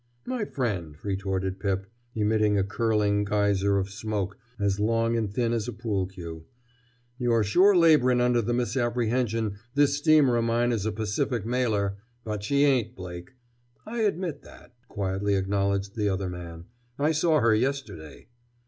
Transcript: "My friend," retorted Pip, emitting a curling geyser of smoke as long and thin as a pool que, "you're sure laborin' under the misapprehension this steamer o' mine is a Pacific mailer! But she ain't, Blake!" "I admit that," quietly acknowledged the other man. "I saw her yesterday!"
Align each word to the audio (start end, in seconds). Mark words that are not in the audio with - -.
"My 0.25 0.45
friend," 0.45 0.95
retorted 1.03 1.59
Pip, 1.59 1.85
emitting 2.15 2.57
a 2.57 2.63
curling 2.63 3.23
geyser 3.23 3.77
of 3.77 3.91
smoke 3.91 4.35
as 4.57 4.79
long 4.79 5.15
and 5.15 5.31
thin 5.31 5.53
as 5.53 5.67
a 5.67 5.73
pool 5.73 6.07
que, 6.07 6.43
"you're 7.19 7.43
sure 7.43 7.75
laborin' 7.75 8.19
under 8.19 8.41
the 8.41 8.51
misapprehension 8.51 9.59
this 9.75 9.95
steamer 9.95 10.37
o' 10.37 10.41
mine 10.41 10.71
is 10.71 10.87
a 10.87 10.91
Pacific 10.91 11.45
mailer! 11.45 11.97
But 12.23 12.41
she 12.41 12.63
ain't, 12.63 12.95
Blake!" 12.95 13.35
"I 13.85 13.99
admit 13.99 14.41
that," 14.41 14.73
quietly 14.87 15.35
acknowledged 15.35 15.95
the 15.95 16.09
other 16.09 16.29
man. 16.29 16.65
"I 16.97 17.11
saw 17.11 17.39
her 17.39 17.53
yesterday!" 17.53 18.25